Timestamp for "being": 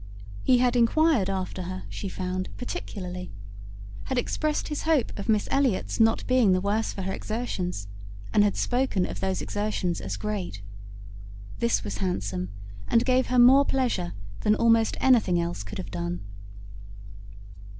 6.25-6.53